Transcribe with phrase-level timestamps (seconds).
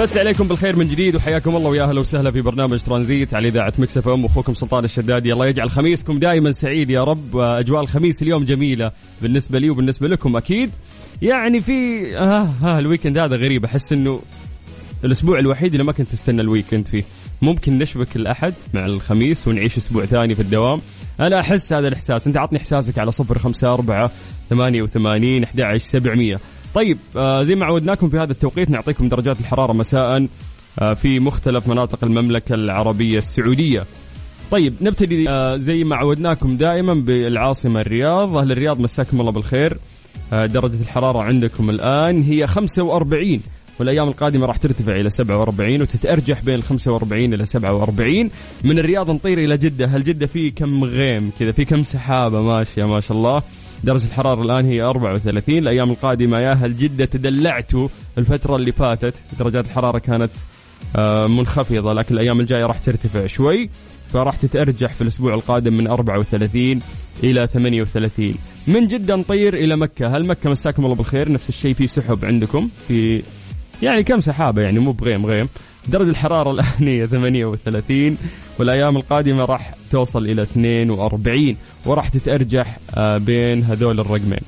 [0.00, 3.98] مسيكم بالخير من جديد وحياكم الله ويا أهلا وسهلا في برنامج ترانزيت على إذاعة Mix
[3.98, 4.24] FM.
[4.24, 7.36] أخوكم سلطان الشدادي الله يجعل خميسكم دائما سعيد يا رب.
[7.36, 8.92] أجواء الخميس اليوم جميلة
[9.22, 10.70] بالنسبة لي وبالنسبة لكم أكيد.
[11.22, 13.64] يعني في آه, آه ال weekend هذا غريب.
[13.64, 14.20] أحس إنه
[15.04, 17.04] الأسبوع الوحيد اللي ما كنت استنى ال weekend فيه.
[17.42, 20.80] ممكن نشبك الأحد مع الخميس ونعيش أسبوع ثاني في الدوام.
[21.20, 22.26] أنا أحس هذا الإحساس.
[22.26, 24.10] أنت عطني إحساسك على صفر خمسة أربعة
[24.50, 26.40] ثمانية وثمانين أحد عشر سبعمية.
[26.74, 30.26] طيب آه زي ما عودناكم في هذا التوقيت نعطيكم درجات الحرارة مساء
[30.78, 33.84] آه في مختلف مناطق المملكة العربية السعودية.
[34.50, 38.36] طيب نبتدي آه زي ما عودناكم دائما بالعاصمة الرياض.
[38.36, 39.76] أهل الرياض مساكم الله بالخير.
[40.32, 43.40] درجة الحرارة عندكم الآن هي 45
[43.78, 48.30] والأيام القادمة راح ترتفع إلى 47 وتتأرجح بين 45 إلى 47
[48.64, 49.86] من الرياض نطير إلى جدة.
[49.86, 53.42] هل جدة في كم غيم كذا في كم سحابة؟ ماشيه ما شاء الله.
[53.84, 59.66] درجة الحرارة الآن هي 34 الأيام القادمة يا أهل جدة تدلعتوا الفترة اللي فاتت؟ درجات
[59.66, 60.30] الحرارة كانت
[60.96, 63.70] آه، منخفضة لكن الأيام الجاية راح ترتفع شوي
[64.12, 66.80] فراح تتأرجح في الأسبوع القادم من 34
[67.24, 68.34] إلى 38
[68.66, 70.16] من جدة نطير إلى مكة.
[70.16, 73.22] هل مكة مساكم الله بالخير؟ نفس الشيء في سحب عندكم؟ في
[73.82, 75.48] يعني كم سحابة يعني مو بغيم غيم.
[75.88, 78.16] درجة الحرارة الآن هي 38
[78.58, 81.56] والأيام القادمة راح توصل إلى 42
[81.86, 84.40] وراح تتأرجح آه، بين هذول الرقمين.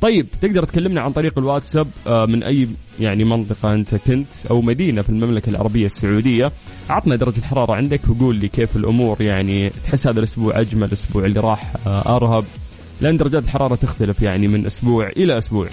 [0.00, 2.68] طيب تقدر تكلمنا عن طريق الواتساب آه، من أي
[3.00, 6.52] يعني منطقة أنت كنت أو مدينة في المملكة العربية السعودية.
[6.90, 11.40] عطنا درجة الحرارة عندك وقول لي كيف الأمور يعني تحس هذا الأسبوع أجمل الأسبوع اللي
[11.40, 12.44] راح آه، أرهب.
[13.00, 15.68] لأن درجات الحرارة تختلف يعني من أسبوع إلى أسبوع.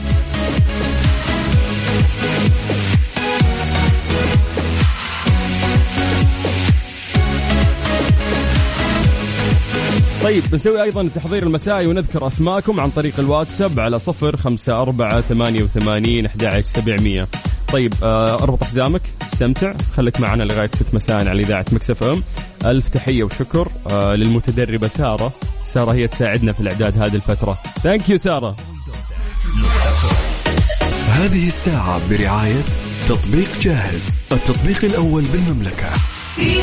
[10.27, 15.63] طيب بنسوي أيضا التحضير المسائي ونذكر أسماءكم عن طريق الواتساب على صفر خمسة أربعة ثمانية
[15.63, 17.27] وثمانين أحد سبعمية.
[17.73, 22.23] طيب آه أربط حزامك استمتع خليك معنا لغاية ست مساء على إذاعة Mix FM.
[22.65, 25.31] ألف تحية وشكر آه للمتدربة سارة.
[25.63, 27.57] سارة هي تساعدنا في الإعداد هذه الفترة.
[27.83, 28.55] thank you سارة.
[31.09, 32.61] هذه الساعة برعاية
[33.07, 35.89] تطبيق جاهز التطبيق الأول بالمملكة.
[36.35, 36.61] في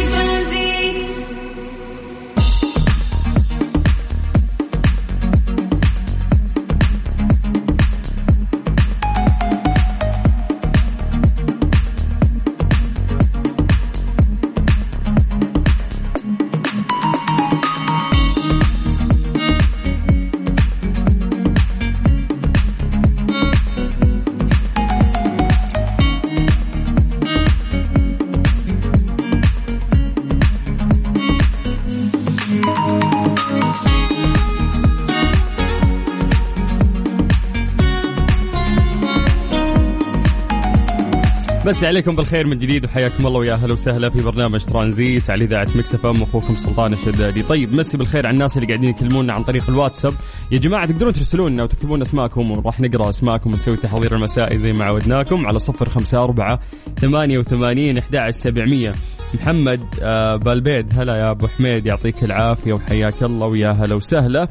[41.64, 45.68] مسي عليكم بالخير من جديد وحياكم الله ويا أهلا وسهلا في برنامج ترانزيت على إذاعة
[45.74, 49.70] Mix FM اخوكم سلطان الشدادي، طيب مسي بالخير على الناس اللي قاعدين يكلمونا عن طريق
[49.70, 50.12] الواتساب،
[50.52, 54.84] يا جماعة تقدرون ترسلون لنا وتكتبون أسماءكم وراح نقرأ أسماءكم ونسوي التحضير المسائي زي ما
[54.84, 56.58] عودناكم على 054
[57.00, 58.92] 88 11700
[59.34, 64.48] محمد آه بالبيد هلا يا أبو حميد يعطيك العافية وحياك الله ويا هلا وسهلا.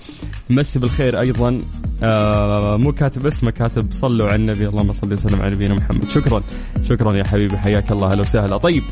[0.50, 1.62] مسي بالخير أيضا.
[2.04, 6.10] آه مو كاتب اسمه كاتب صلوا على النبي اللهم صل وسلم على نبينا محمد.
[6.10, 6.44] شكرا
[6.84, 8.58] شكرا يا حبيبي حياك الله هلا وسهلا.
[8.58, 8.84] طيب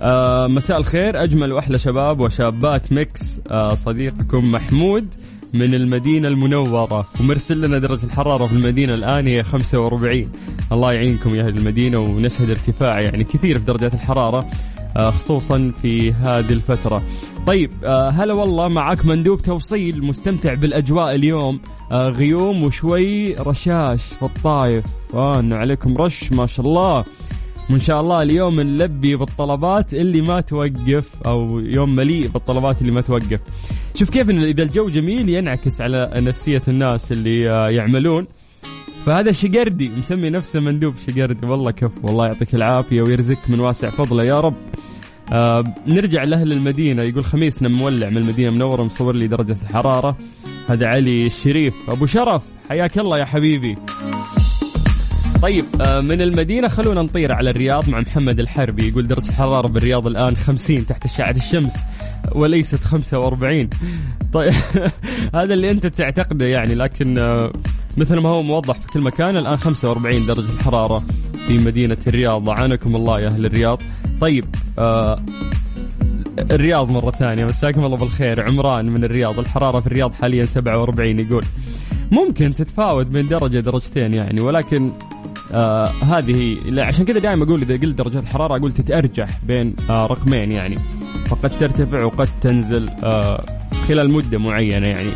[0.00, 3.40] آه مساء الخير أجمل وأحلى شباب وشابات ميكس.
[3.50, 5.06] آه صديقكم محمود
[5.54, 10.32] من المدينة المنورة ومرسل لنا درجة الحرارة في المدينة الآن هي 45
[10.72, 14.46] الله يعينكم يا أهل المدينة ونشهد ارتفاع يعني كثير في درجات الحرارة.
[14.96, 17.02] خصوصا في هذه الفترة.
[17.46, 21.60] طيب آه، هلا والله معك مندوب توصيل مستمتع بالأجواء اليوم.
[21.92, 24.84] آه، غيوم وشوي رشاش في الطايف.
[25.14, 27.04] آه انه عليكم رش ما شاء الله.
[27.70, 33.00] وان شاء الله اليوم نلبي بالطلبات اللي ما توقف أو يوم مليء بالطلبات اللي ما
[33.00, 33.40] توقف.
[33.94, 37.42] شوف كيف إن إذا الجو جميل ينعكس على نفسية الناس اللي
[37.74, 38.26] يعملون.
[39.06, 41.46] فهذا شقردي مسمي نفسه مندوب شقردي.
[41.46, 44.24] والله كف والله يعطيك العافية ويرزقك من واسع فضله.
[44.24, 44.54] يا رب.
[45.32, 47.02] آه نرجع لأهل المدينة.
[47.02, 50.16] يقول خميسنا مولع من المدينة منوره مصور لي درجة الحرارة.
[50.68, 51.74] هذا علي الشريف.
[51.88, 53.74] أبو شرف حياك الله يا حبيبي.
[55.42, 58.88] طيب آه من المدينة خلونا نطير على الرياض مع محمد الحربي.
[58.88, 61.76] يقول درجة الحرارة بالرياض الآن 50 تحت أشعة الشمس
[62.34, 63.68] وليست 45
[64.32, 64.52] طيب
[65.38, 67.52] هذا اللي أنت تعتقده يعني لكن آه،
[67.98, 71.02] مثل ما هو موضح في كل مكان الآن 45 درجة الحراره
[71.46, 72.48] في مدينة الرياض.
[72.48, 73.82] اعانكم الله يا أهل الرياض.
[74.20, 74.44] طيب
[74.78, 75.22] آه
[76.38, 77.44] الرياض مرة ثانية.
[77.44, 78.46] مساكم الله بالخير.
[78.48, 79.38] عمران من الرياض.
[79.38, 81.44] الحرارة في الرياض حاليا 47 يقول.
[82.10, 84.90] ممكن تتفاوت بين درجة درجتين يعني ولكن
[85.52, 90.06] آه هذه لا عشان كذا دائما أقول إذا قلت درجات الحراره أقول تتأرجح بين آه
[90.06, 90.78] رقمين يعني.
[91.26, 93.44] فقد ترتفع وقد تنزل آه
[93.88, 95.12] خلال مدة معينة يعني.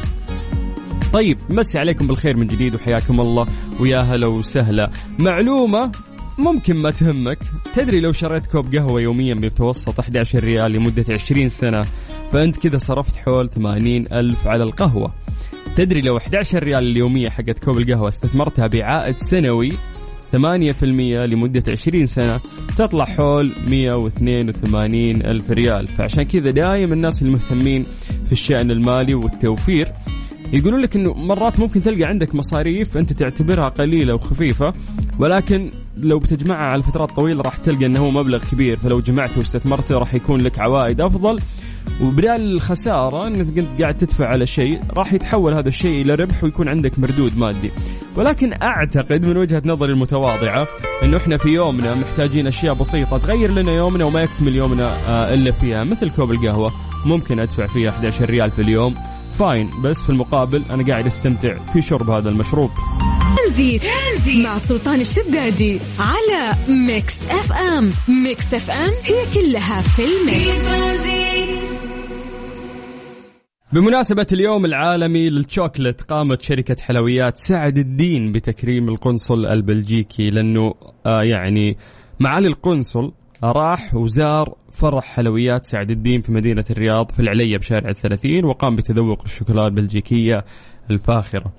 [1.12, 3.46] طيب مسي عليكم بالخير من جديد وحياكم الله
[3.80, 4.90] ويا هلا وسهلا.
[5.18, 5.92] معلومة
[6.38, 7.38] ممكن ما تهمك.
[7.74, 11.82] تدري لو شريت كوب قهوة يوميا بمتوسط 11 ريال لمدة 20 سنة
[12.32, 15.14] فأنت كذا صرفت حول 80 ألف على القهوة.
[15.76, 19.72] تدري لو 11 ريال اليومية حقت كوب القهوة استثمرتها بعائد سنوي
[20.32, 22.40] 8% لمدة 20 سنة
[22.76, 25.86] تطلع حول 182 ألف ريال.
[25.86, 27.84] فعشان كذا دايم الناس المهتمين
[28.26, 29.92] في الشأن المالي والتوفير
[30.52, 34.72] يقولون لك إنه مرات ممكن تلقى عندك مصاريف أنت تعتبرها قليلة وخفيفة
[35.18, 39.98] ولكن لو بتجمعها على فترات طويلة راح تلقى إنه هو مبلغ كبير فلو جمعته واستثمرته
[39.98, 41.38] راح يكون لك عوائد أفضل.
[42.00, 46.68] وبدال الخسارة إنك كنت قاعد تدفع على شيء راح يتحول هذا الشيء إلى ربح ويكون
[46.68, 47.72] عندك مردود مادي.
[48.16, 50.68] ولكن أعتقد من وجهة نظري المتواضعة
[51.02, 55.52] إنه إحنا في يومنا محتاجين أشياء بسيطة تغير لنا يومنا وما يكتمل يومنا آه، إلا
[55.52, 56.72] فيها مثل كوب القهوة.
[57.06, 58.94] ممكن أدفع فيها 11 ريال في اليوم.
[59.32, 62.70] فاين بس في المقابل أنا قاعد أستمتع في شرب هذا المشروب.
[63.46, 63.82] ترانزيت
[64.44, 67.90] مع سلطان الشدادي على Mix FM.
[68.24, 70.70] Mix FM هي كلها في ال mix.
[73.72, 80.74] بمناسبة اليوم العالمي للشوكلت قامت شركة حلويات سعد الدين بتكريم القنصل البلجيكي لأنه
[81.06, 81.76] آه يعني
[82.20, 83.12] معالي القنصل
[83.44, 89.22] راح وزار فرع حلويات سعد الدين في مدينة الرياض في العلية بشارع الثلاثين وقام بتذوق
[89.24, 90.44] الشوكولاتة البلجيكية
[90.90, 91.52] الفاخرة.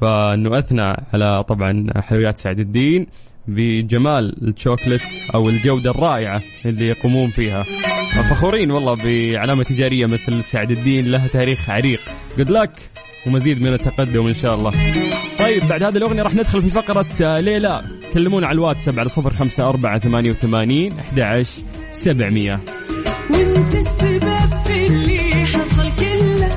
[0.00, 3.06] فانه اثنى على طبعا حلويات سعد الدين
[3.48, 5.02] بجمال الشوكلت
[5.34, 7.62] أو الجودة الرائعة اللي يقومون فيها.
[8.30, 12.00] فخورين والله بعلامة تجارية مثل سعد الدين لها تاريخ عريق.
[12.38, 12.90] جود لك
[13.26, 14.70] ومزيد من التقدم إن شاء الله.
[15.44, 17.82] طيب بعد هذه الأغنية راح ندخل في فقرة ليلى.
[18.14, 22.60] كلمونا على الواتساب على صفر خمسة أربعة ثمانية وثمانين أحد عشر سبعمية.
[23.30, 26.52] وانت السبب في اللي حصل كله.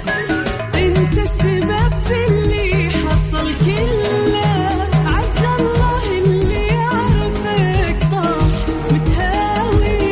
[0.76, 4.88] انت السبب في اللي حصل كله.
[5.06, 8.48] عز الله اللي يعرفك طاح
[8.92, 10.08] وتهاوي.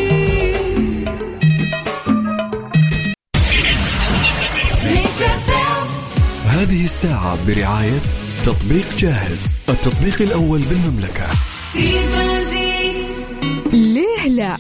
[6.45, 8.00] هذه الساعة برعاية
[8.45, 11.25] تطبيق جاهز التطبيق الأول بالمملكة.
[13.74, 14.57] ليه لا؟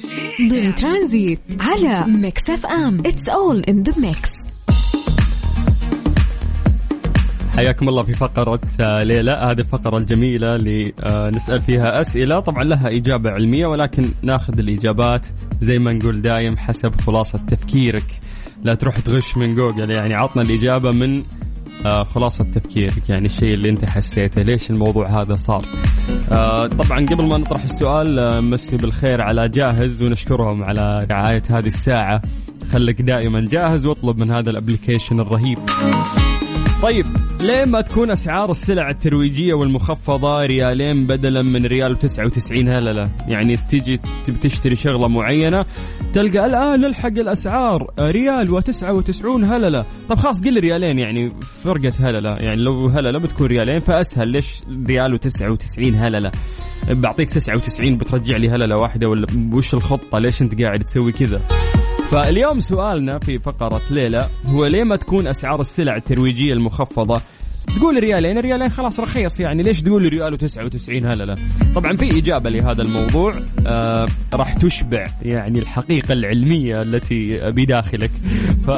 [0.49, 2.99] ضمن ترانزيت على Mix FM.
[2.99, 4.29] It's all in the mix
[7.55, 12.39] حياكم الله في فقرة آه، ليلى هذه الفقرة الجميلة اللي آه، نسأل فيها أسئلة.
[12.39, 15.25] طبعا لها إجابة علمية ولكن ناخذ الإجابات
[15.61, 18.19] زي ما نقول دايم حسب خلاصة تفكيرك.
[18.63, 21.23] لا تروح تغش من جوجل يعني عطنا الإجابة من
[21.85, 25.65] آه، خلاصة تفكيرك يعني الشيء اللي انت حسيته ليش الموضوع هذا صار؟
[26.31, 31.67] آه، طبعا قبل ما نطرح السؤال آه، مسي بالخير على جاهز ونشكرهم على رعاية هذه
[31.67, 32.21] الساعة.
[32.71, 35.59] خليك دائما جاهز واطلب من هذا ال application الرهيب.
[36.85, 37.05] طيب
[37.41, 43.99] ليه ما تكون أسعار السلع الترويجية والمخفضة ريالين بدلا من ريال و99 هلله يعني تيجي
[44.23, 45.65] تبي تشتري شغلة معينة
[46.13, 51.29] تلقى الآن الحق الأسعار ريال و99 هلله طب خلاص قل ريالين يعني
[51.63, 56.31] فرقة هلله يعني لو هلله بتكون ريالين فأسهل ليش ريال و99 هلله
[56.89, 61.41] بعطيك 99 بترجع لي هلله واحدة ولا وش الخطة؟ ليش أنت قاعد تسوي كذا؟
[62.11, 67.21] فاليوم سؤالنا في فقرة ليلى هو ليه ما تكون أسعار السلع الترويجية المخفضة
[67.75, 69.63] تقول ريالين ريالين خلاص رخيص يعني.
[69.63, 71.35] ليش تقول ريال و99 هللة
[71.75, 73.33] طبعا في إجابة لهذا الموضوع
[73.67, 78.11] آه راح تشبع يعني الحقيقة العلمية التي بداخلك
[78.65, 78.71] ف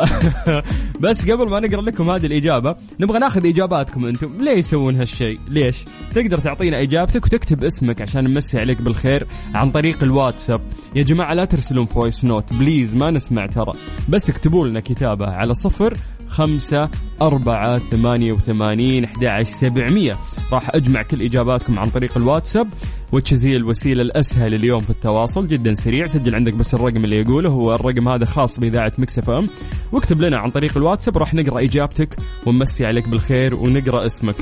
[0.99, 4.37] بس قبل ما نقرأ لكم هذه الإجابة نبغى ناخذ إجاباتكم أنتم.
[4.39, 5.85] ليه يسوون هالشيء؟ ليش؟
[6.15, 10.61] تقدر تعطينا إجابتك وتكتب اسمك عشان نمسي عليك بالخير عن طريق الواتساب.
[10.95, 13.73] يا جماعة لا ترسلون voice note please ما نسمع ترى.
[14.09, 15.97] بس اكتبوا لنا كتابة على صفر
[16.27, 16.89] خمسة
[17.21, 20.15] أربعة ثمانية وثمانين أحد سبعمية.
[20.53, 22.67] راح أجمع كل إجاباتكم عن طريق الواتساب
[23.11, 27.15] which is هي الوسيلة الأسهل اليوم في التواصل؟ جدا سريع سجل عندك بس الرقم اللي
[27.15, 29.49] يقوله هو الرقم هذا خاص بإذاعة Mix FM.
[29.91, 32.15] واكتب لنا عن طريق الواتساب راح نقرأ إجابتك
[32.45, 34.35] ونمسي عليك بالخير ونقرأ اسمك.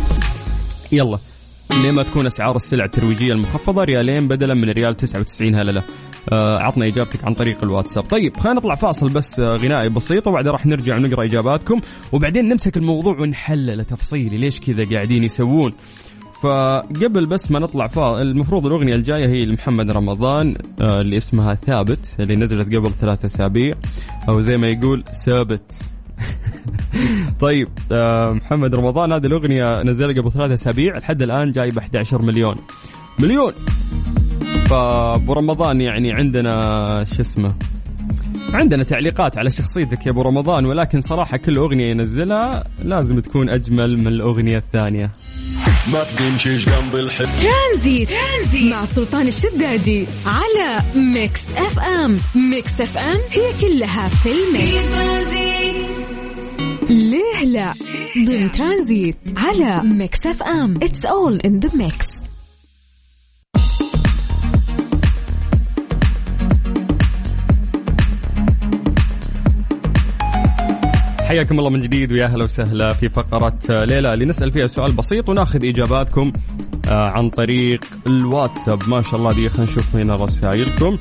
[0.92, 1.18] يلا
[1.72, 5.84] ليه ما تكون أسعار السلع الترويجية المخفضة؟ ريالين بدلا من ريال 99 هللة.
[6.34, 8.03] عطنا إجابتك عن طريق الواتساب.
[8.03, 11.82] طيب خلينا نطلع فاصل بس آه، غنائي بسيط وبعدين راح نرجع ونقرأ إجاباتكم
[12.13, 15.74] وبعدين نمسك الموضوع ونحلله تفصيلي ليش كذا قاعدين يسوون.
[16.41, 22.15] فقبل بس ما نطلع فا المفروض الأغنية الجاية هي لمحمد رمضان آه، اللي اسمها ثابت
[22.20, 23.74] اللي نزلت قبل ثلاثة أسابيع
[24.29, 25.74] أو زي ما يقول ثابت.
[27.39, 32.55] طيب آه، محمد رمضان هذه الأغنية نزلها قبل ثلاثة أسابيع لحد الآن جايبه 11 مليون.
[33.20, 33.53] مليون!
[34.69, 37.55] فابو رمضان يعني عندنا شو اسمه
[38.53, 43.97] عندنا تعليقات على شخصيتك يا ابو رمضان ولكن صراحة كل أغنية ينزلها لازم تكون أجمل
[43.97, 45.12] من الأغنية الثانية.
[45.93, 47.25] ما بتمشيش جنب الحب.
[47.25, 48.09] ترانزيت.
[48.09, 48.74] ترانزيت.
[48.74, 52.17] مع سلطان الشدادي على Mix FM.
[52.51, 54.95] Mix FM هي كلها في ال mix.
[56.89, 57.74] ليه لا؟
[58.25, 60.74] ضمن ترانزيت على Mix FM.
[60.84, 62.35] It's all in the mix
[71.25, 74.91] حياكم الله من جديد ويا أهلا وسهلا في فقرة ليه لا اللي نسأل فيها سؤال
[74.91, 76.34] بسيط ونأخذ إجاباتكم
[76.88, 78.89] آه، عن طريق الواتساب.
[78.89, 80.98] ما شاء الله دي خلينا نشوف هنا رسائلكم.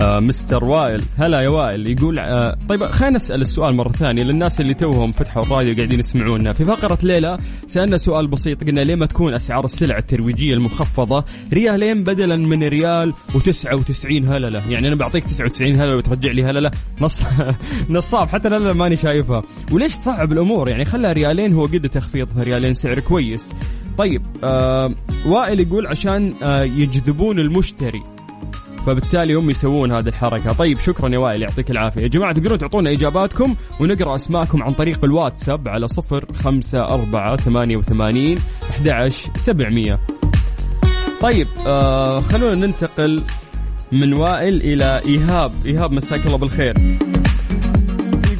[0.00, 1.02] آه، مستر وائل.
[1.18, 1.86] هلا يا وائل.
[1.86, 6.52] يقول آه، طيب خلينا نسأل السؤال مرة ثانية للناس اللي توهم فتحوا الراديو قاعدين يسمعونا.
[6.52, 12.04] في فقرة ليله سألنا سؤال بسيط قلنا ليه ما تكون أسعار السلع الترويجية المخفضة؟ ريالين
[12.04, 14.68] بدلا من ريال و99 هللة.
[14.68, 17.22] يعني أنا بعطيك 99 هللة وترجع لي هللة؟ نص
[17.90, 18.28] نصاب.
[18.28, 19.42] حتى أنا ماني شايفها.
[19.72, 23.52] وليش تصعب الأمور؟ يعني خلها ريالين هو قد تخفيض ريالين سعر كويس.
[23.98, 24.90] طيب آه
[25.26, 28.02] وائل يقول عشان آه يجذبون المشتري.
[28.86, 30.52] فبالتالي هم يسوون هذه الحركة.
[30.52, 32.02] طيب شكرا يا وائل يعطيك العافية.
[32.02, 37.76] يا جماعة تقدرون تعطونا إجاباتكم ونقرأ أسماءكم عن طريق الواتساب على صفر خمسة أربعة ثمانية
[37.76, 38.38] وثمانين
[38.70, 39.98] أحد سبعمية.
[41.20, 43.22] طيب آه خلونا ننتقل
[43.92, 45.52] من وائل إلى إيهاب.
[45.66, 46.74] إيهاب مساك الله بالخير.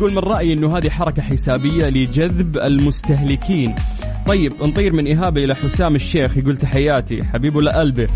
[0.00, 3.74] يقول من رأيي أنه هذه حركة حسابية لجذب المستهلكين.
[4.26, 8.08] طيب نطير من إيهاب إلى حسام الشيخ يقول تحياتي حبيبه لقلبه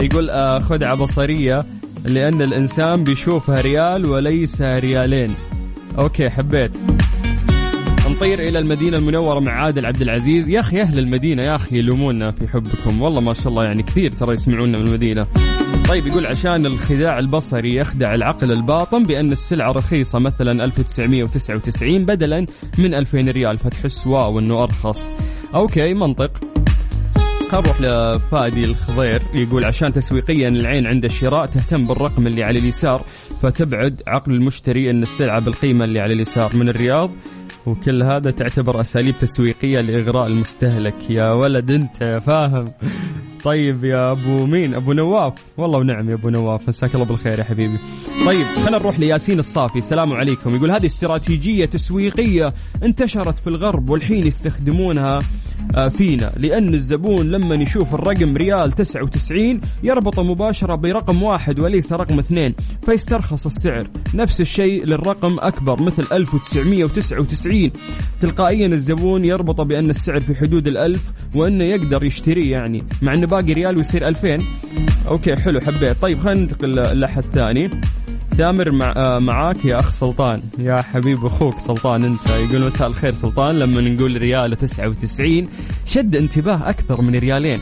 [0.00, 1.64] يقول آه خدعة بصرية
[2.04, 5.34] لأن الإنسان بيشوفها ريال وليس ريالين.
[5.98, 6.76] أوكي حبيت.
[8.10, 10.48] نطير إلى المدينة المنورة مع عادل عبد العزيز.
[10.48, 13.02] يا أخي أهل المدينة يا أخي يلومونا في حبكم.
[13.02, 15.26] والله ما شاء الله يعني كثير ترى يسمعونا من المدينة.
[15.88, 22.46] طيب يقول عشان الخداع البصري يخدع العقل الباطن بأن السلعة رخيصة مثلا 1999 بدلا
[22.78, 23.58] من 2000 ريال.
[23.58, 25.12] فتحس wow إنه أرخص.
[25.54, 26.30] okay منطق.
[27.50, 29.22] خلينا نروح لفادي الخضير.
[29.34, 33.04] يقول عشان تسويقيا العين عند الشراء تهتم بالرقم اللي على اليسار
[33.40, 37.10] فتبعد عقل المشتري إن السلعة بالقيمة اللي على اليسار من الريال.
[37.66, 41.10] وكل هذا تعتبر أساليب تسويقية لإغراء المستهلك.
[41.10, 42.72] يا ولد أنت فاهم.
[43.44, 45.32] طيب يا أبو مين؟ أبو نواف.
[45.56, 46.68] والله ونعم يا أبو نواف.
[46.68, 47.78] مساك الله بالخير يا حبيبي.
[48.26, 49.78] طيب خلينا نروح لياسين الصافي.
[49.78, 50.54] السلام عليكم.
[50.54, 55.18] يقول هذه استراتيجية تسويقية انتشرت في الغرب والحين يستخدمونها
[55.76, 56.32] آه، فينا.
[56.36, 63.46] لأن الزبون لما يشوف الرقم ريال 99 يربطه مباشرة برقم واحد وليس رقم اثنين فيسترخص
[63.46, 63.88] السعر.
[64.14, 67.70] نفس الشيء للرقم أكبر مثل 1999
[68.20, 73.52] تلقائيا الزبون يربطه بأن السعر في حدود الألف وأنه يقدر يشتريه يعني مع أنه باقي
[73.52, 74.38] ريال ويصير 2000
[75.08, 76.02] okay حلو حبيت.
[76.02, 77.70] طيب خلينا ننتقل لأحد ثاني
[78.38, 80.42] تامر مع آه معاك يا أخ سلطان.
[80.58, 82.26] يا حبيب أخوك سلطان أنت.
[82.26, 83.58] يقول مساء الخير سلطان.
[83.58, 85.48] لما نقول ريال 99
[85.84, 87.60] شد انتباه أكثر من ريالين.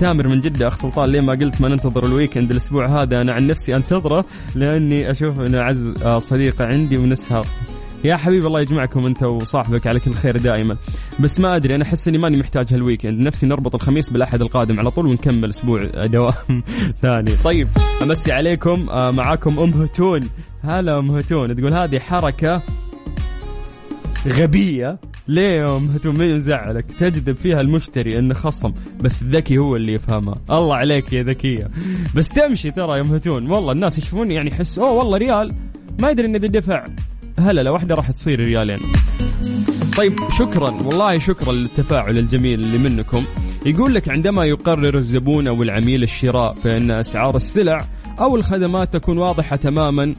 [0.00, 3.32] تامر من جدة أخ سلطان ليه ما قلت ما ننتظر ال weekend الأسبوع هذا؟ أنا
[3.32, 4.24] عن نفسي أنتظره
[4.54, 7.46] لأني أشوف أنه أعز آه، صديقة عندي ونسهر.
[8.04, 10.76] يا حبيبي الله يجمعكم انت وصاحبك على كل خير دائما.
[11.20, 14.78] بس ما أدري أنا أحس إني ماني محتاج هال weekend نفسي نربط الخميس بالأحد القادم
[14.80, 16.62] على طول ونكمل أسبوع دوام
[17.02, 17.30] ثاني.
[17.44, 17.68] طيب
[18.02, 20.20] أمسي عليكم آه، معاكم أم هتون.
[20.62, 22.62] هلا أم هتون تقول هذه حركة
[24.28, 24.98] غبية.
[25.28, 28.72] ليه يا أم هتون؟ مين مزعلك تجذب فيها المشتري انه خصم.
[29.00, 30.38] بس الذكي هو اللي يفهمها.
[30.50, 31.70] الله عليك يا ذكية.
[32.16, 33.50] بس تمشي ترى يا أم هتون.
[33.50, 35.54] والله الناس يشوفون يعني يحس أوه والله ريال.
[35.98, 36.84] ما يدري انه إذا دفع.
[37.38, 38.80] هلله واحدة راح تصير ريالين.
[39.96, 43.24] طيب شكرا والله شكرا للتفاعل الجميل اللي منكم.
[43.66, 47.86] يقول لك عندما يقرر الزبون أو العميل الشراء فان أسعار السلع
[48.20, 50.14] أو الخدمات تكون واضحة تماما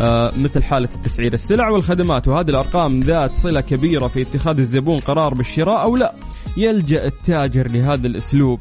[0.00, 5.34] آه مثل حالة التسعير السلع والخدمات وهذه الأرقام ذات صلة كبيرة في اتخاذ الزبون قرار
[5.34, 6.14] بالشراء أو لا
[6.56, 8.60] يلجأ التاجر لهذا الأسلوب؟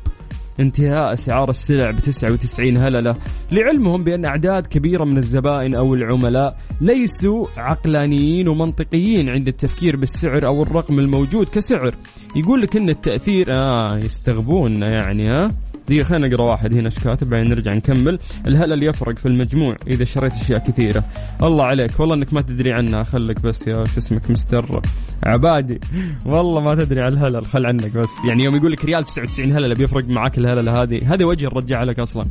[0.60, 3.16] انتهاء اسعار السلع ب 99 هللة.
[3.52, 10.64] لعلمهم بأن أعداد كبيرة من الزبائن أو العملاء ليسوا عقلانيين ومنطقيين عند التفكير بالسعر أو
[10.64, 11.96] الرقم الموجود كسعر.
[12.36, 15.52] يقول لك إن التاثير آه يستغبون يعني ها؟
[15.88, 18.20] دقيقة خلينا نقرأ واحد هنا إيش كاتب بعدين نرجع نكمل.
[18.48, 21.04] الهلل يفرق في المجموع إذا شريت أشياء كثيرة.
[21.44, 22.00] الله عليك.
[22.00, 23.04] والله إنك ما تدري عنها.
[23.04, 24.82] خلك بس يا شو اسمك مستر
[25.24, 25.80] عبادي.
[26.26, 28.18] والله ما تدري عن الهلل خل عنك بس.
[28.28, 31.14] يعني يوم يقول لك ريال 99 هللة بيفرق معاك الهللة هذه.
[31.14, 32.26] هذا وجه الرجع لك أصلا.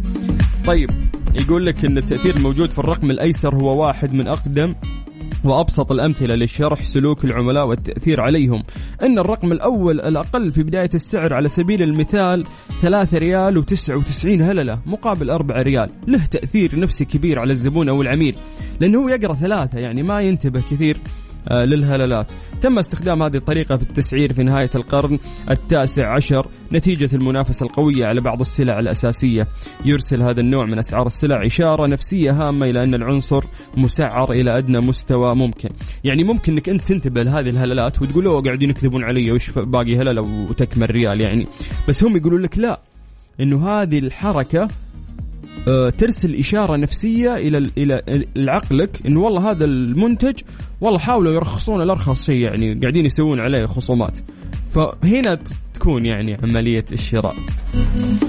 [0.67, 0.91] طيب
[1.35, 4.75] يقول لك إن التأثير الموجود في الرقم الأيسر هو واحد من أقدم
[5.45, 8.63] وأبسط الأمثلة لشرح سلوك العملاء والتأثير عليهم.
[9.03, 12.45] إن الرقم الأول الأقل في بداية السعر على سبيل المثال
[12.83, 15.91] 3 ريال و99 هللة مقابل 4 ريال.
[16.09, 18.37] له تأثير نفسي كبير على الزبون أو العميل
[18.81, 20.99] لأنه هو يقرأ ثلاثة يعني ما ينتبه كثير.
[21.51, 22.33] للهلالات.
[22.61, 25.19] تم استخدام هذه الطريقة في التسعير في نهاية القرن
[25.51, 29.47] التاسع عشر نتيجة المنافسة القوية على بعض السلع الأساسية.
[29.85, 33.45] يرسل هذا النوع من أسعار السلع إشارة نفسية هامة إلى أن العنصر
[33.77, 35.69] مسعر إلى أدنى مستوى ممكن.
[36.05, 40.23] يعني ممكن أنك أنت تنتبه لهذه الهلالات وتقول أوه قاعدين يكذبون علي وش باقي هللة
[40.23, 41.47] وتكمل ريال يعني.
[41.89, 42.81] بس هم يقولون لك لا
[43.41, 44.69] إنه هذه الحركة آه،
[45.99, 50.41] ترسل إشارة نفسية إلى إلى عقلك انه والله هذا المنتج
[50.81, 54.19] والله حاولوا يرخصون الارخص شيء يعني قاعدين يسوون عليه خصومات.
[54.67, 55.39] فهنا
[55.75, 57.37] تكون يعني عملية الشراء.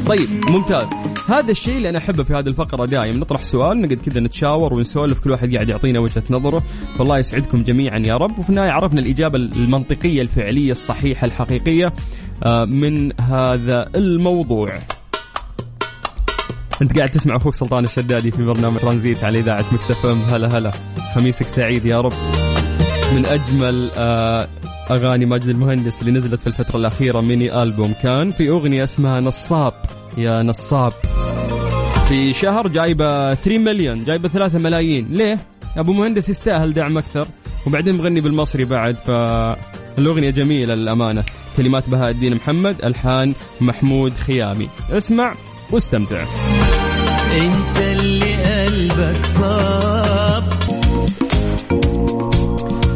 [0.07, 0.89] طيب ممتاز.
[1.27, 5.19] هذا الشيء اللي أنا أحبه في هذه الفقرة دائما نطرح سؤال نقعد كذا نتشاور ونسولف
[5.19, 6.63] كل واحد قاعد يعطينا وجهة نظره.
[6.97, 8.39] فالله يسعدكم جميعا يا رب.
[8.39, 11.93] وفي النهاية عرفنا الإجابة المنطقية الفعلية الصحيحة الحقيقية
[12.43, 14.79] آه، من هذا الموضوع.
[16.83, 20.21] انت قاعد تسمع أخوك سلطان الشدادي في برنامج ترانزيت على إذاعة Mix FM.
[20.21, 20.71] هلا هلا.
[21.15, 22.13] خميسك سعيد يا رب.
[23.15, 24.47] من أجمل آه
[24.91, 27.93] أغاني ماجد المهندس اللي نزلت في الفترة الأخيرة mini album.
[28.03, 29.73] كان في أغنية اسمها نصاب.
[30.17, 30.93] يا نصاب.
[32.09, 35.07] في شهر جايبة 3 مليون جايبة 3 ملايين.
[35.11, 35.39] ليه؟
[35.77, 37.27] أبو مهندس يستاهل دعم أكثر.
[37.67, 41.23] وبعدين مغني بالمصري بعد فالاغنيه جميلة للأمانة.
[41.57, 44.69] كلمات بهاء الدين محمد ألحان محمود خيامي.
[44.91, 45.33] اسمع
[45.71, 46.25] واستمتع.
[47.33, 50.43] انت اللي قلبك صاب.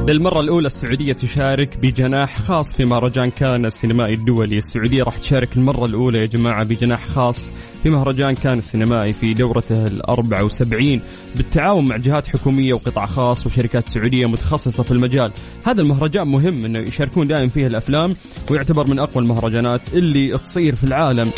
[0.08, 5.86] للمرة الأولى السعودية تشارك بجناح خاص في مهرجان كان السينمائي الدولي السعودية راح تشارك المرة
[5.86, 7.54] الأولى يا جماعة بجناح خاص
[7.84, 11.02] في مهرجان كان السينمائي في دورته ال 74
[11.36, 15.32] بالتعاون مع جهات حكومية وقطاع خاص وشركات سعودية متخصصة في المجال.
[15.66, 18.10] هذا المهرجان مهم أنه يشاركون دائما فيه الأفلام
[18.52, 21.32] ويعتبر من أقوى المهرجانات اللي تصير في العالم.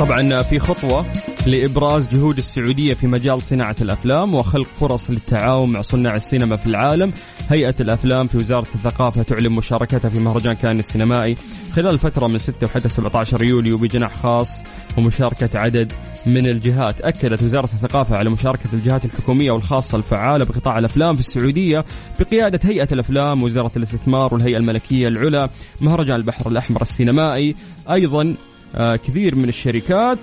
[0.00, 1.06] طبعا في خطوة
[1.46, 7.12] لإبراز جهود السعودية في مجال صناعة الأفلام وخلق فرص للتعاون مع صناع السينما في العالم.
[7.50, 11.36] هيئة الأفلام في وزارة الثقافة تعلن مشاركتها في مهرجان كان السينمائي
[11.72, 14.62] خلال فترة من 6 وحتى 17 يوليو بجناح خاص
[14.98, 15.92] ومشاركة عدد
[16.26, 17.00] من الجهات.
[17.00, 21.84] أكدت وزارة الثقافة على مشاركة الجهات الحكومية والخاصة الفعالة بقطاع الأفلام في السعودية
[22.20, 25.48] بقيادة هيئة الأفلام وزارة الاستثمار والهيئة الملكية العلى
[25.80, 27.54] مهرجان البحر الأحمر السينمائي.
[27.90, 28.34] أيضا
[28.74, 30.18] كثير من الشركات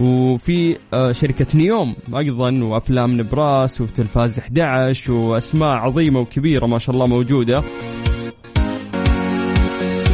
[0.00, 7.06] وفي آه، شركة نيوم أيضا وأفلام نبراس وتلفاز 11 وأسماء عظيمة وكبيرة ما شاء الله
[7.06, 7.62] موجودة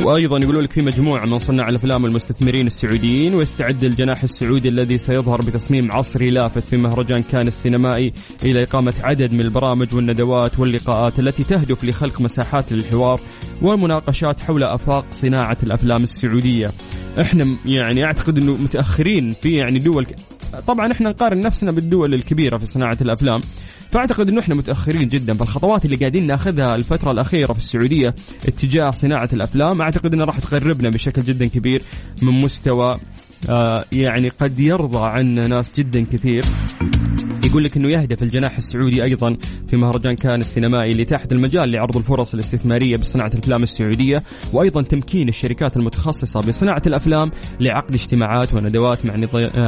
[0.04, 5.40] وأيضا يقولوا لك في مجموعة من صناع الأفلام والمستثمرين السعوديين ويستعد الجناح السعودي الذي سيظهر
[5.40, 8.12] بتصميم عصري لافت في مهرجان كان السينمائي
[8.44, 13.20] إلى إقامة عدد من البرامج والندوات واللقاءات التي تهدف لخلق مساحات للحوار
[13.62, 16.70] والمناقشات حول آفاق صناعة الأفلام السعودية.
[17.20, 20.06] إحنا يعني اعتقد انه متأخرين في يعني دول
[20.66, 23.40] طبعا إحنا نقارن نفسنا بالدول الكبيرة في صناعة الأفلام.
[23.90, 28.14] فأعتقد إنه إحنا متأخرين جدا فالخطوات اللي قاعدين نأخذها الفترة الأخيرة في السعودية
[28.48, 31.82] اتجاه صناعة الأفلام أعتقد إنها راح تقربنا بشكل جدا كبير
[32.22, 33.00] من مستوى
[33.48, 36.44] آه يعني قد يرضى عنا ناس جدا كثير.
[37.46, 39.36] يقول لك إنه يهدف الجناح السعودي أيضا
[39.68, 44.16] في مهرجان كان السينمائي لاتاحه المجال لعرض الفرص الاستثمارية بصناعة الأفلام السعودية
[44.52, 49.16] وأيضا تمكين الشركات المتخصصة بصناعة الأفلام لعقد اجتماعات وندوات مع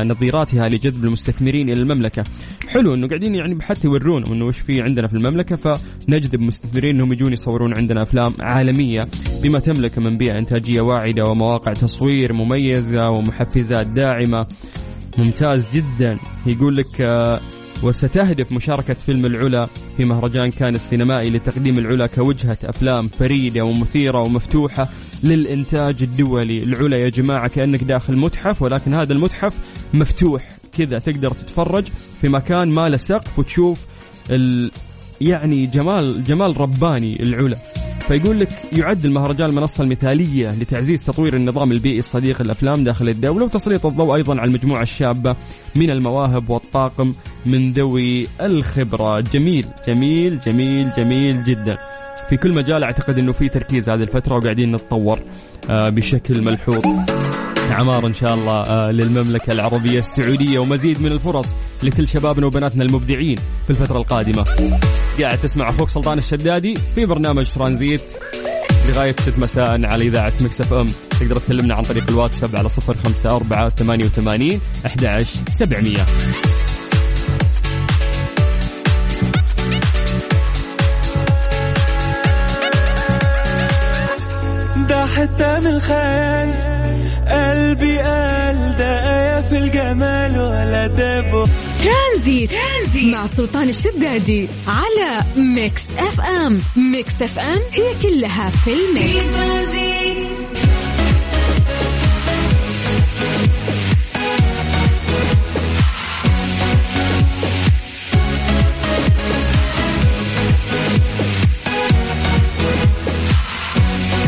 [0.02, 2.24] نظيراتها لجذب المستثمرين إلى المملكة.
[2.68, 7.12] حلو إنه قاعدين يعني حتى يورون إنه وش في عندنا في المملكة فنجذب مستثمرين إنهم
[7.12, 9.00] يجون يصورون عندنا أفلام عالمية
[9.42, 14.46] بما تملك من بيئة إنتاجية واعدة ومواقع تصوير مميزة ومحفزات داعمة
[15.18, 17.40] ممتاز جدا يقول لك آه،
[17.84, 24.88] وستهدف مشاركة فيلم العلا في مهرجان كان السينمائي لتقديم العلا كوجهة أفلام فريدة ومثيرة ومفتوحة
[25.24, 26.62] للإنتاج الدولي.
[26.62, 29.54] العلا يا جماعة كأنك داخل متحف ولكن هذا المتحف
[29.94, 31.84] مفتوح كذا تقدر تتفرج
[32.20, 33.86] في مكان ما له سقف وتشوف
[34.30, 34.70] ال...
[35.20, 37.56] يعني جمال جمال رباني العلا.
[38.00, 43.86] فيقول لك يعد المهرجان المنصة المثالية لتعزيز تطوير النظام البيئي الصديق للأفلام داخل الدولة وتسليط
[43.86, 45.36] الضوء أيضا على المجموعة الشابة
[45.76, 47.14] من المواهب والطاقم
[47.46, 49.20] من ذوي الخبرة.
[49.20, 51.78] جميل جميل جميل جميل جدا.
[52.28, 55.20] في كل مجال أعتقد إنه في تركيز هذه الفترة وقاعدين نتطور
[55.70, 56.84] آه، بشكل ملحوظ.
[57.70, 61.48] عمار إن شاء الله آه، للمملكة العربية السعودية ومزيد من الفرص
[61.82, 64.44] لكل شبابنا وبناتنا المبدعين في الفترة القادمة.
[65.20, 68.02] قاعد تسمع أخوك سلطان الشدادي في برنامج ترانزيت
[68.88, 70.86] لغاية 6 مساء على إذاعة Mix FM.
[71.20, 76.73] تقدر تكلمنا عن طريق الواتساب على 054 88 11
[85.24, 86.54] 700 ده حتة من الخيال
[87.28, 91.46] قلبي قال ده آية في الجمال ولا دابو
[91.84, 92.50] ترانزيت.
[92.50, 96.60] ترانزيت مع سلطان الشدادي على Mix FM.
[96.76, 99.24] Mix FM هي كلها في ال mix.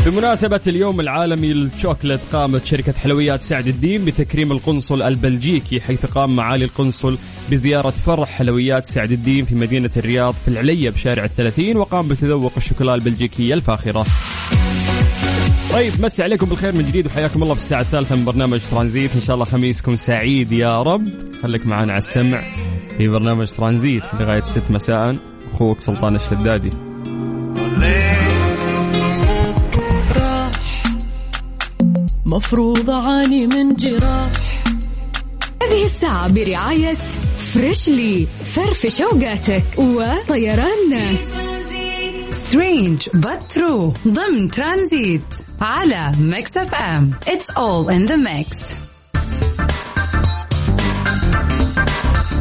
[0.07, 6.65] بمناسبة اليوم العالمي للشوكلت قامت شركة حلويات سعد الدين بتكريم القنصل البلجيكي حيث قام معالي
[6.65, 7.17] القنصل
[7.51, 12.95] بزيارة فرع حلويات سعد الدين في مدينة الرياض في العلية بشارع الثلاثين وقام بتذوق الشوكولا
[12.95, 14.05] البلجيكية الفاخرة.
[15.73, 19.15] طيب مسي عليكم بالخير من جديد وحياكم الله في الساعة الثالثة من برنامج ترانزيت.
[19.15, 21.07] إن شاء الله خميسكم سعيد يا رب.
[21.43, 22.43] خليك معنا على السمع
[22.97, 25.17] في برنامج ترانزيت لغاية 6 مساء.
[25.53, 26.86] أخوك سلطان الشدادي.
[32.27, 34.31] مفروض أعاني من جراح.
[35.63, 36.93] هذه الساعة برعاية
[37.37, 41.25] Freshly فرفش اوقاتك وطيران ناس.
[42.31, 45.21] strange but true ضمن ترانزيت
[45.61, 48.57] على Mix FM it's all in the mix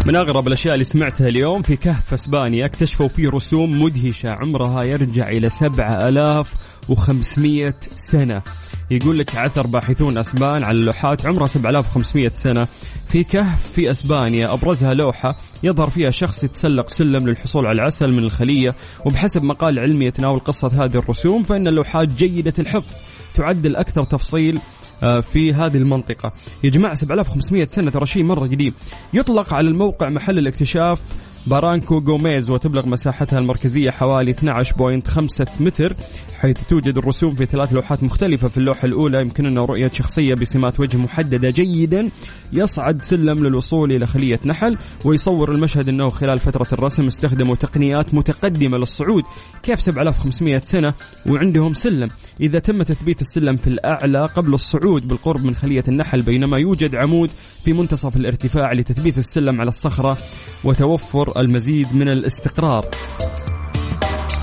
[0.06, 5.28] من أغرب الأشياء اللي سمعتها اليوم في كهف أسبانيا اكتشفوا فيه رسوم مدهشة عمرها يرجع
[5.28, 6.54] إلى 7000
[6.90, 8.42] و500 سنة.
[8.90, 12.68] يقول لك عثر باحثون أسبان على لوحات عمرها 7500 سنة.
[13.08, 18.24] في كهف في أسبانيا أبرزها لوحة يظهر فيها شخص يتسلق سلم للحصول على العسل من
[18.24, 22.92] الخلية وبحسب مقال علمي يتناول قصة هذه الرسوم فإن اللوحات جيدة الحفظ.
[23.34, 24.58] تعد الاكثر تفصيل
[25.02, 26.32] آه، في هذه المنطقة.
[26.64, 28.74] يا جماعة 7500 سنة ترى شيء مرة قديم.
[29.14, 35.94] يطلق على الموقع محل الاكتشاف بارانكو جوميز وتبلغ مساحتها المركزية حوالي 12.5 متر
[36.38, 40.96] حيث توجد الرسوم في ثلاث لوحات مختلفة في اللوحة الأولى يمكننا رؤية شخصية بسمات وجه
[40.96, 42.10] محددة جيدا
[42.52, 48.78] يصعد سلم للوصول إلى خلية نحل ويصور المشهد أنه خلال فترة الرسم استخدموا تقنيات متقدمة
[48.78, 49.24] للصعود
[49.62, 50.94] كيف 7500 سنة
[51.30, 52.08] وعندهم سلم.
[52.40, 57.30] إذا تم تثبيت السلم في الأعلى قبل الصعود بالقرب من خلية النحل بينما يوجد عمود
[57.64, 60.16] في منتصف الارتفاع لتثبيت السلم على الصخرة
[60.64, 62.86] وتوفر المزيد من الاستقرار.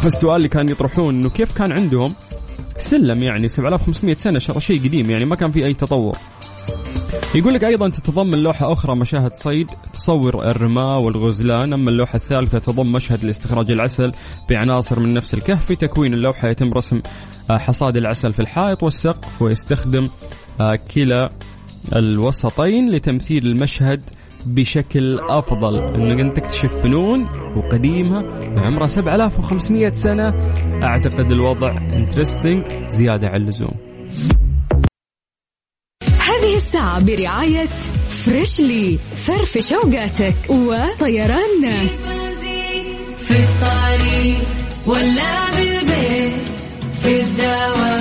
[0.06, 2.16] السؤال اللي كان يطرحون إنه كيف كان عندهم
[2.78, 6.18] سلم يعني 7500 سنة شيء قديم يعني ما كان في أي تطور.
[7.36, 11.74] يقول لك أيضا تتضمن لوحه أخرى مشاهد صيد تصور الرماء والغزلان.
[11.74, 14.12] أما اللوحة الثالثة تضم مشهد لاستخراج العسل
[14.50, 15.66] بعناصر من نفس الكهف.
[15.66, 17.02] في تكوين اللوحة يتم رسم
[17.52, 20.08] آه، حصاد العسل في الحائط والسقف ويستخدم
[20.62, 21.30] آه، كلا
[21.96, 24.02] الوسطين لتمثيل المشهد
[24.46, 25.80] بشكل أفضل.
[25.80, 27.28] إنك تكتشف فنون
[27.58, 28.18] وقديمة
[28.58, 30.34] عمرها 7500 سنة.
[30.84, 33.74] أعتقد الوضع interesting زيادة عن اللزوم.
[36.44, 37.68] هذه الساعة برعاية
[38.10, 41.98] Freshly فرفش اوقاتك وطيران ناس
[43.18, 44.44] في الطريق
[44.86, 46.48] ولا بالبيت
[46.94, 47.93] في الدوام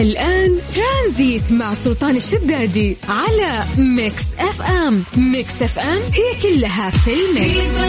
[0.00, 5.02] الآن ترانزيت مع سلطان الشدادي على Mix FM.
[5.16, 7.80] Mix FM هي كلها في ال mix.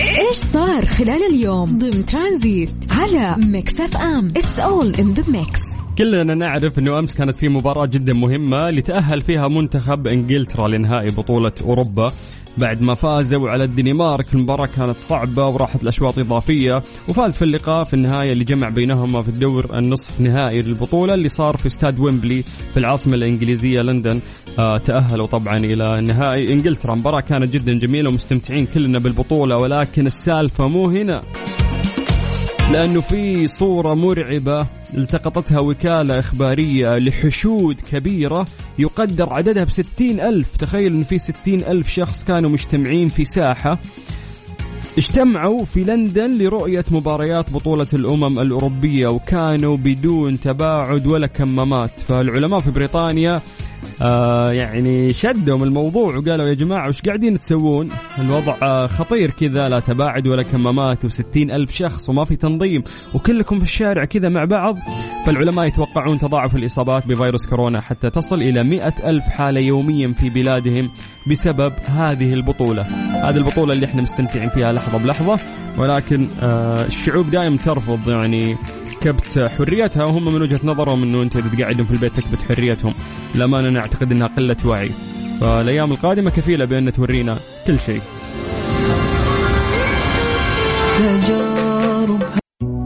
[0.00, 5.60] إيش صار خلال اليوم ضمن ترانزيت على Mix FM؟ it's all in the mix
[5.98, 11.52] كلنا نعرف إنه أمس كانت في مباراة جدا مهمة لتأهل فيها منتخب إنجلترا لنهائي بطولة
[11.62, 12.12] أوروبا.
[12.58, 17.94] بعد ما فازوا على الدنمارك المباراة كانت صعبة وراحت الأشواط إضافية وفاز في اللقاء في
[17.94, 22.76] النهاية اللي جمع بينهما في الدور النصف نهائي للبطولة اللي صار في استاد ويمبلي في
[22.76, 24.20] العاصمة الإنجليزية لندن.
[24.58, 26.94] آه تأهلوا طبعا إلى نهائي إنجلترا.
[26.94, 31.22] مباراة كانت جدا جميلة ومستمتعين كلنا بالبطولة ولكن السالفة مو هنا.
[32.72, 38.46] لأنه في صورة مرعبة التقطتها وكالة إخبارية لحشود كبيرة
[38.78, 40.56] يقدر عددها بستين ألف.
[40.56, 43.78] تخيل أن في ستين ألف شخص كانوا مجتمعين في ساحة
[44.98, 52.00] اجتمعوا في لندن لرؤية مباريات بطولة الأمم الأوروبية وكانوا بدون تباعد ولا كمامات.
[52.00, 53.40] فالعلماء في بريطانيا
[54.02, 59.68] آه يعني شدوا من الموضوع وقالوا يا جماعة وش قاعدين تسوون؟ الوضع آه خطير كذا
[59.68, 62.82] لا تباعد ولا كمامات وستين ألف شخص وما في تنظيم
[63.14, 64.78] وكلكم في الشارع كذا مع بعض.
[65.26, 70.90] فالعلماء يتوقعون تضاعف الإصابات بفيروس كورونا حتى تصل إلى مئة ألف حالة يوميا في بلادهم
[71.30, 72.82] بسبب هذه البطولة.
[73.22, 75.38] هذه البطولة اللي إحنا مستمتعين فيها لحظة بلحظة
[75.78, 78.56] ولكن آه الشعوب دائما ترفض يعني
[79.06, 82.94] كبت حريتها وهم من وجهة نظرهم إنه أنت إذا تقعدهم في البيت تكبت حريتهم.
[83.34, 84.90] للأمانة أنا أعتقد إنها قله وعي.
[85.40, 88.00] فالأيام القادمة كفيلة بأن تورينا كل شيء.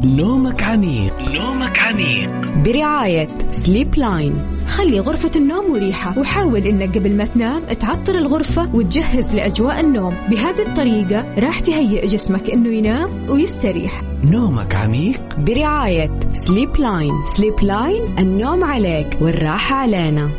[0.05, 1.21] نومك عميق.
[1.21, 2.31] نومك عميق.
[2.65, 6.19] برعاية Sleep Line خلي غرفة النوم مريحة.
[6.19, 10.16] وحاول إنك قبل ما تنام تعطر الغرفة وتجهز لأجواء النوم.
[10.31, 14.03] بهذه الطريقة راح تهيئ جسمك إنه ينام ويستريح.
[14.25, 20.31] نومك عميق؟ برعاية Sleep Line Sleep Line النوم عليك والراحة علينا.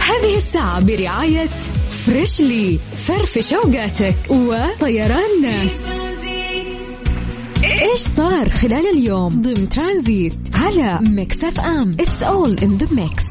[0.00, 1.48] هذه الساعة برعاية
[2.06, 5.99] Freshly فرفش اوقاتك وطيران ناس
[7.82, 11.90] إيش صار خلال اليوم؟ ضمن ترانزيت على Mix FM.
[11.90, 13.24] it's all in the mix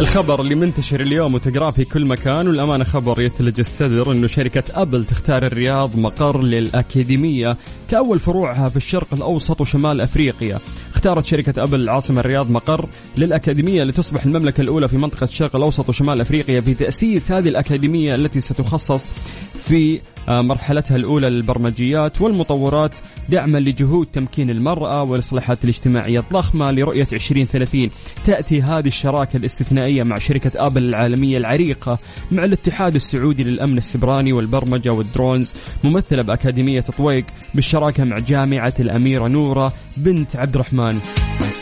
[0.00, 5.04] الخبر اللي منتشر اليوم وتقرأه في كل مكان والأمانة خبر يثلج الصدر أنه شركة أبل
[5.04, 7.56] تختار الرياض مقر للأكاديمية
[7.90, 10.58] كأول فروعها في الشرق الأوسط وشمال أفريقيا.
[11.00, 16.20] اختارت شركة أبل العاصمة الرياض مقر للأكاديمية لتصبح المملكة الأولى في منطقة الشرق الأوسط وشمال
[16.20, 19.06] أفريقيا في تأسيس هذه الأكاديمية التي ستخصص
[19.54, 22.94] في مرحلتها الأولى للبرمجيات والمطورات
[23.28, 27.90] دعما لجهود تمكين المرأة والإصلاحات الاجتماعية الضخمة لرؤية 2030
[28.24, 31.98] تأتي هذه الشراكة الاستثنائية مع شركة آبل العالمية العريقة
[32.30, 39.28] مع الاتحاد السعودي للأمن السيبراني والبرمجة وال drones ممثلة بأكاديمية طويق بالشراكة مع جامعة الأميرة
[39.28, 40.98] نورة بنت عبد الرحمن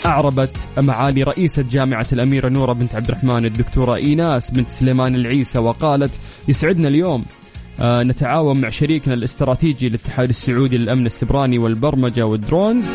[0.06, 6.10] أعربت معالي رئيسة جامعة الأميرة نورة بنت عبد الرحمن الدكتورة إيناس بنت سليمان العيسى وقالت
[6.48, 7.47] يسعدنا اليوم آه،
[7.82, 12.94] نتعاون مع شريكنا الاستراتيجي الاتحاد السعودي للأمن السبراني والبرمجة والدرونز.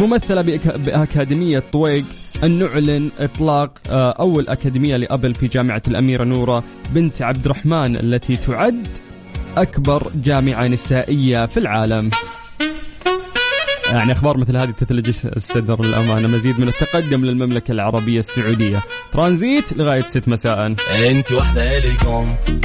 [0.00, 2.04] ممثلة بأك- بأكاديمية طويق
[2.44, 8.36] أن نعلن إطلاق آه، أول أكاديمية لأبل في جامعة الأميرة نورة بنت عبد الرحمن التي
[8.36, 8.88] تعد
[9.56, 12.10] أكبر جامعة نسائية في العالم.
[13.92, 18.80] يعني أخبار مثل هذه تثلج الصدر الأمانة مزيد من التقدم للمملكة العربية السعودية.
[19.12, 20.66] ترانزيت لغاية 6 مساء.
[21.10, 22.64] أنت واحدة اليجونت